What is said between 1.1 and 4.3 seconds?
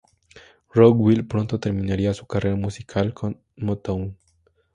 pronto terminaría su carrera musical con Motown.